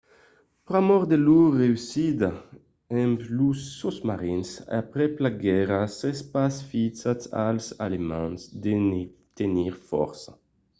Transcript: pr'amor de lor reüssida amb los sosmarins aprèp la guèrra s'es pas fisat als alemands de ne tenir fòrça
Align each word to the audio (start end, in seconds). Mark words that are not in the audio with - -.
pr'amor 0.67 1.03
de 1.11 1.17
lor 1.25 1.47
reüssida 1.61 2.31
amb 3.01 3.17
los 3.37 3.59
sosmarins 3.79 4.51
aprèp 4.81 5.13
la 5.23 5.31
guèrra 5.43 5.81
s'es 5.97 6.19
pas 6.33 6.55
fisat 6.69 7.19
als 7.47 7.65
alemands 7.85 8.41
de 8.63 8.73
ne 8.89 9.01
tenir 9.37 9.73
fòrça 9.89 10.31